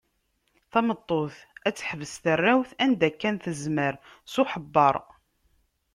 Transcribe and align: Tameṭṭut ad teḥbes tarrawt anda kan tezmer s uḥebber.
Tameṭṭut 0.71 1.35
ad 1.67 1.73
teḥbes 1.75 2.13
tarrawt 2.23 2.71
anda 2.83 3.09
kan 3.11 3.35
tezmer 3.43 3.93
s 4.31 4.33
uḥebber. 4.41 4.95